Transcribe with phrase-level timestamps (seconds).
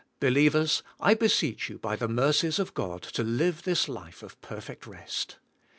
[0.19, 4.87] Believers, I beseech you by the mercies of God to live this life of perfect
[4.87, 5.37] rest.